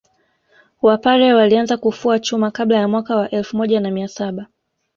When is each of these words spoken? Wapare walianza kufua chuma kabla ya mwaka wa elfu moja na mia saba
Wapare 0.81 1.33
walianza 1.33 1.77
kufua 1.77 2.19
chuma 2.19 2.51
kabla 2.51 2.77
ya 2.77 2.87
mwaka 2.87 3.15
wa 3.15 3.29
elfu 3.29 3.57
moja 3.57 3.79
na 3.79 3.91
mia 3.91 4.07
saba 4.07 4.47